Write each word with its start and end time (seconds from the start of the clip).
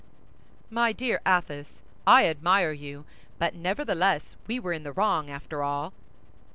"My 0.71 0.93
dear 0.93 1.21
Athos, 1.27 1.83
I 2.07 2.25
admire 2.25 2.71
you, 2.71 3.05
but 3.37 3.53
nevertheless 3.53 4.35
we 4.47 4.59
were 4.59 4.73
in 4.73 4.81
the 4.81 4.91
wrong, 4.91 5.29
after 5.29 5.61
all." 5.61 5.93